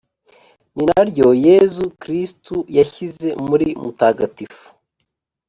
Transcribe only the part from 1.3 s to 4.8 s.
yezu kristu yashyize muri mutagatifu